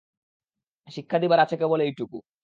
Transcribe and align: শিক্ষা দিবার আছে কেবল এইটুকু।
শিক্ষা 0.87 1.17
দিবার 1.19 1.39
আছে 1.39 1.55
কেবল 1.57 1.79
এইটুকু। 1.81 2.17